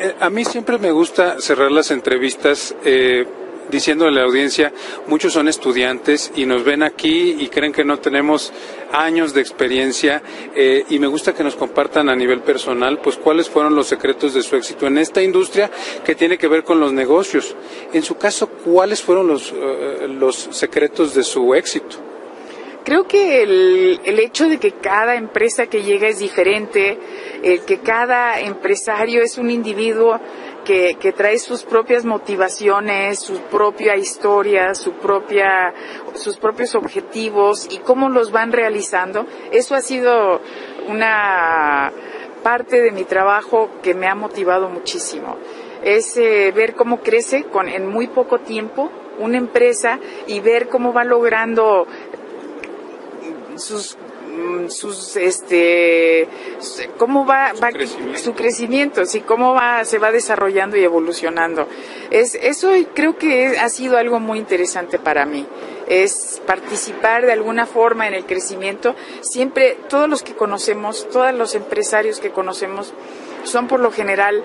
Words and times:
Eh, 0.00 0.14
a 0.20 0.30
mí 0.30 0.44
siempre 0.44 0.78
me 0.78 0.92
gusta 0.92 1.40
cerrar 1.40 1.72
las 1.72 1.90
entrevistas 1.90 2.74
eh, 2.84 3.26
diciéndole 3.70 4.18
a 4.18 4.22
la 4.22 4.28
audiencia, 4.28 4.72
muchos 5.06 5.32
son 5.32 5.48
estudiantes 5.48 6.32
y 6.36 6.46
nos 6.46 6.64
ven 6.64 6.82
aquí 6.82 7.36
y 7.38 7.48
creen 7.48 7.72
que 7.72 7.84
no 7.84 7.98
tenemos 7.98 8.52
años 8.92 9.34
de 9.34 9.40
experiencia 9.40 10.22
eh, 10.54 10.84
y 10.88 10.98
me 10.98 11.06
gusta 11.06 11.34
que 11.34 11.44
nos 11.44 11.56
compartan 11.56 12.08
a 12.08 12.16
nivel 12.16 12.40
personal, 12.40 13.00
pues 13.00 13.16
cuáles 13.16 13.48
fueron 13.48 13.74
los 13.74 13.86
secretos 13.88 14.34
de 14.34 14.42
su 14.42 14.56
éxito 14.56 14.86
en 14.86 14.98
esta 14.98 15.22
industria 15.22 15.70
que 16.04 16.14
tiene 16.14 16.38
que 16.38 16.48
ver 16.48 16.64
con 16.64 16.80
los 16.80 16.92
negocios. 16.92 17.54
En 17.92 18.02
su 18.02 18.16
caso, 18.16 18.48
¿cuáles 18.48 19.02
fueron 19.02 19.26
los, 19.26 19.52
eh, 19.52 20.06
los 20.08 20.48
secretos 20.52 21.14
de 21.14 21.22
su 21.22 21.54
éxito? 21.54 21.96
Creo 22.88 23.06
que 23.06 23.42
el, 23.42 24.00
el, 24.02 24.18
hecho 24.18 24.48
de 24.48 24.56
que 24.56 24.72
cada 24.72 25.16
empresa 25.16 25.66
que 25.66 25.82
llega 25.82 26.08
es 26.08 26.20
diferente, 26.20 26.98
el 27.42 27.62
que 27.66 27.80
cada 27.80 28.40
empresario 28.40 29.20
es 29.20 29.36
un 29.36 29.50
individuo 29.50 30.18
que, 30.64 30.96
que, 30.98 31.12
trae 31.12 31.38
sus 31.38 31.64
propias 31.64 32.06
motivaciones, 32.06 33.18
su 33.18 33.40
propia 33.42 33.94
historia, 33.94 34.74
su 34.74 34.92
propia, 34.92 35.74
sus 36.14 36.38
propios 36.38 36.74
objetivos 36.74 37.68
y 37.70 37.76
cómo 37.80 38.08
los 38.08 38.32
van 38.32 38.52
realizando. 38.52 39.26
Eso 39.52 39.74
ha 39.74 39.82
sido 39.82 40.40
una 40.88 41.92
parte 42.42 42.80
de 42.80 42.90
mi 42.90 43.04
trabajo 43.04 43.68
que 43.82 43.92
me 43.92 44.06
ha 44.06 44.14
motivado 44.14 44.70
muchísimo. 44.70 45.36
Es 45.82 46.16
eh, 46.16 46.52
ver 46.56 46.74
cómo 46.74 47.02
crece 47.02 47.44
con, 47.44 47.68
en 47.68 47.86
muy 47.86 48.06
poco 48.06 48.38
tiempo 48.38 48.90
una 49.18 49.36
empresa 49.36 49.98
y 50.26 50.40
ver 50.40 50.68
cómo 50.68 50.92
va 50.92 51.04
logrando 51.04 51.86
sus 53.58 53.96
sus 54.68 55.16
este 55.16 56.28
cómo 56.96 57.26
va, 57.26 57.52
va 57.62 57.70
su, 57.70 57.76
crecimiento. 57.76 58.18
su 58.18 58.34
crecimiento 58.34 59.06
sí 59.06 59.20
cómo 59.20 59.54
va 59.54 59.84
se 59.84 59.98
va 59.98 60.12
desarrollando 60.12 60.76
y 60.76 60.84
evolucionando. 60.84 61.66
Es 62.10 62.34
eso 62.34 62.70
creo 62.94 63.16
que 63.16 63.58
ha 63.58 63.68
sido 63.68 63.96
algo 63.96 64.20
muy 64.20 64.38
interesante 64.38 64.98
para 64.98 65.26
mí. 65.26 65.46
Es 65.88 66.42
participar 66.46 67.24
de 67.24 67.32
alguna 67.32 67.64
forma 67.64 68.06
en 68.06 68.14
el 68.14 68.26
crecimiento. 68.26 68.94
Siempre 69.22 69.78
todos 69.88 70.08
los 70.08 70.22
que 70.22 70.34
conocemos 70.34 71.08
todos 71.08 71.34
los 71.34 71.54
empresarios 71.54 72.20
que 72.20 72.30
conocemos 72.30 72.92
son 73.44 73.68
por 73.68 73.80
lo 73.80 73.90
general 73.90 74.42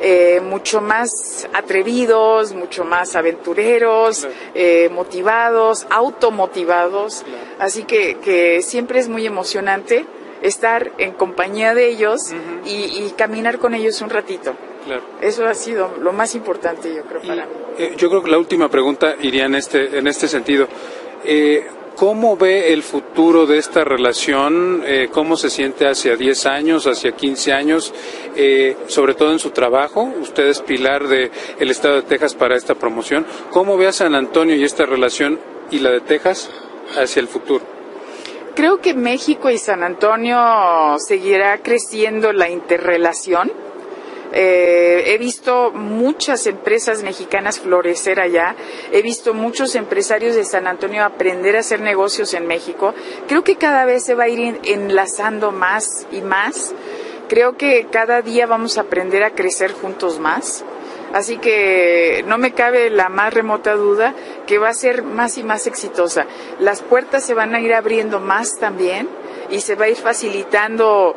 eh, 0.00 0.40
mucho 0.42 0.80
más 0.80 1.48
atrevidos, 1.52 2.52
mucho 2.52 2.84
más 2.84 3.16
aventureros, 3.16 4.20
Claro. 4.20 4.34
eh, 4.54 4.88
motivados, 4.92 5.86
automotivados. 5.90 7.22
Claro. 7.24 7.38
Así 7.58 7.84
que, 7.84 8.16
que 8.18 8.62
siempre 8.62 8.98
es 9.00 9.08
muy 9.08 9.26
emocionante 9.26 10.04
estar 10.42 10.92
en 10.98 11.12
compañía 11.12 11.74
de 11.74 11.88
ellos 11.88 12.32
y, 12.64 12.70
y 13.06 13.14
caminar 13.16 13.58
con 13.58 13.74
ellos 13.74 14.00
un 14.02 14.10
ratito. 14.10 14.54
Claro. 14.84 15.02
Eso 15.22 15.46
ha 15.46 15.54
sido 15.54 15.94
lo 16.00 16.12
más 16.12 16.34
importante, 16.34 16.94
yo 16.94 17.02
creo, 17.04 17.20
Y, 17.22 17.26
para 17.28 17.46
mí. 17.46 17.52
eh, 17.78 17.94
yo 17.96 18.10
creo 18.10 18.22
que 18.22 18.30
la 18.30 18.36
última 18.38 18.68
pregunta 18.68 19.16
iría 19.22 19.46
en 19.46 19.54
este, 19.54 19.96
en 19.98 20.06
este 20.06 20.28
sentido. 20.28 20.68
¿Cómo 21.96 22.36
ve 22.36 22.72
el 22.72 22.82
futuro 22.82 23.46
de 23.46 23.58
esta 23.58 23.84
relación? 23.84 24.82
Eh, 24.84 25.08
¿Cómo 25.12 25.36
se 25.36 25.48
siente 25.48 25.86
hacia 25.86 26.16
10 26.16 26.46
años, 26.46 26.86
hacia 26.88 27.12
15 27.12 27.52
años? 27.52 27.94
Eh, 28.34 28.76
sobre 28.88 29.14
todo 29.14 29.30
en 29.30 29.38
su 29.38 29.50
trabajo. 29.50 30.02
Usted 30.20 30.48
es 30.48 30.60
pilar 30.60 31.06
del 31.06 31.30
el 31.60 31.70
Estado 31.70 31.96
de 31.96 32.02
Texas 32.02 32.34
para 32.34 32.56
esta 32.56 32.74
promoción. 32.74 33.24
¿Cómo 33.50 33.76
ve 33.76 33.86
a 33.86 33.92
San 33.92 34.16
Antonio 34.16 34.56
y 34.56 34.64
esta 34.64 34.86
relación 34.86 35.38
y 35.70 35.78
la 35.78 35.92
de 35.92 36.00
Texas 36.00 36.50
hacia 36.96 37.20
el 37.20 37.28
futuro? 37.28 37.64
Creo 38.56 38.80
que 38.80 38.94
México 38.94 39.48
y 39.50 39.58
San 39.58 39.84
Antonio 39.84 40.96
seguirá 40.98 41.58
creciendo 41.58 42.32
la 42.32 42.48
interrelación. 42.48 43.52
Eh, 44.36 45.12
he 45.14 45.18
visto 45.18 45.70
muchas 45.70 46.46
empresas 46.48 47.04
mexicanas 47.04 47.60
florecer 47.60 48.18
allá, 48.18 48.56
he 48.90 49.00
visto 49.00 49.32
muchos 49.32 49.76
empresarios 49.76 50.34
de 50.34 50.44
San 50.44 50.66
Antonio 50.66 51.04
aprender 51.04 51.56
a 51.56 51.60
hacer 51.60 51.80
negocios 51.80 52.34
en 52.34 52.46
México. 52.48 52.94
Creo 53.28 53.44
que 53.44 53.54
cada 53.54 53.84
vez 53.84 54.04
se 54.04 54.14
va 54.14 54.24
a 54.24 54.28
ir 54.28 54.40
en- 54.40 54.58
enlazando 54.64 55.52
más 55.52 56.06
y 56.10 56.20
más. 56.20 56.74
Creo 57.28 57.56
que 57.56 57.86
cada 57.92 58.22
día 58.22 58.46
vamos 58.46 58.76
a 58.76 58.82
aprender 58.82 59.22
a 59.22 59.30
crecer 59.30 59.72
juntos 59.72 60.18
más. 60.18 60.64
Así 61.12 61.38
que 61.38 62.24
no 62.26 62.36
me 62.38 62.52
cabe 62.54 62.90
la 62.90 63.08
más 63.08 63.32
remota 63.32 63.74
duda 63.74 64.14
que 64.48 64.58
va 64.58 64.70
a 64.70 64.74
ser 64.74 65.04
más 65.04 65.38
y 65.38 65.44
más 65.44 65.68
exitosa. 65.68 66.26
Las 66.58 66.82
puertas 66.82 67.24
se 67.24 67.34
van 67.34 67.54
a 67.54 67.60
ir 67.60 67.72
abriendo 67.72 68.18
más 68.18 68.58
también 68.58 69.08
y 69.48 69.60
se 69.60 69.76
va 69.76 69.84
a 69.84 69.88
ir 69.90 69.96
facilitando. 69.96 71.14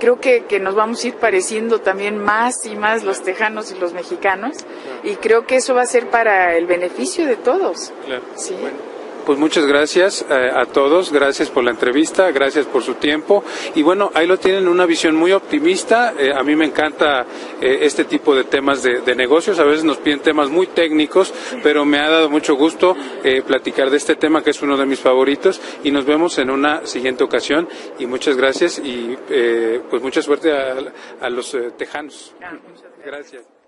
Creo 0.00 0.18
que, 0.18 0.44
que 0.46 0.58
nos 0.58 0.74
vamos 0.74 1.04
a 1.04 1.08
ir 1.08 1.14
pareciendo 1.14 1.80
también 1.80 2.18
más 2.18 2.66
y 2.66 2.74
más 2.74 3.04
los 3.04 3.22
tejanos 3.22 3.70
y 3.70 3.78
los 3.78 3.92
mexicanos 3.92 4.56
y 5.04 5.16
creo 5.16 5.46
que 5.46 5.56
eso 5.56 5.74
va 5.74 5.82
a 5.82 5.86
ser 5.86 6.08
para 6.08 6.56
el 6.56 6.66
beneficio 6.66 7.26
de 7.26 7.36
todos. 7.36 7.92
Claro. 8.06 8.22
Sí. 8.34 8.56
Pues 9.30 9.38
muchas 9.38 9.64
gracias 9.64 10.26
eh, 10.28 10.50
a 10.52 10.66
todos, 10.66 11.12
gracias 11.12 11.50
por 11.50 11.62
la 11.62 11.70
entrevista, 11.70 12.32
gracias 12.32 12.66
por 12.66 12.82
su 12.82 12.94
tiempo 12.94 13.44
y 13.76 13.82
bueno, 13.82 14.10
ahí 14.12 14.26
lo 14.26 14.40
tienen 14.40 14.66
una 14.66 14.86
visión 14.86 15.14
muy 15.14 15.30
optimista, 15.30 16.14
eh, 16.18 16.32
a 16.34 16.42
mí 16.42 16.56
me 16.56 16.64
encanta 16.64 17.24
eh, 17.60 17.78
este 17.82 18.06
tipo 18.06 18.34
de 18.34 18.42
temas 18.42 18.82
de, 18.82 19.02
de 19.02 19.14
negocios, 19.14 19.60
a 19.60 19.64
veces 19.64 19.84
nos 19.84 19.98
piden 19.98 20.18
temas 20.18 20.48
muy 20.48 20.66
técnicos, 20.66 21.32
pero 21.62 21.84
me 21.84 22.00
ha 22.00 22.10
dado 22.10 22.28
mucho 22.28 22.56
gusto 22.56 22.96
eh, 23.22 23.42
platicar 23.42 23.88
de 23.88 23.98
este 23.98 24.16
tema 24.16 24.42
que 24.42 24.50
es 24.50 24.62
uno 24.62 24.76
de 24.76 24.86
mis 24.86 24.98
favoritos 24.98 25.60
y 25.84 25.92
nos 25.92 26.04
vemos 26.06 26.36
en 26.38 26.50
una 26.50 26.84
siguiente 26.84 27.22
ocasión 27.22 27.68
y 28.00 28.06
muchas 28.06 28.36
gracias 28.36 28.80
y 28.80 29.16
eh, 29.28 29.80
pues 29.88 30.02
mucha 30.02 30.22
suerte 30.22 30.50
a, 30.52 30.74
a 31.20 31.30
los 31.30 31.56
tejanos. 31.78 32.34
Ah. 32.42 32.58
Gracias. 33.06 33.59